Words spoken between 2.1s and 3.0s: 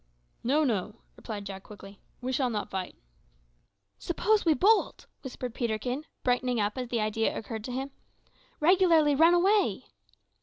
"we shall not fight."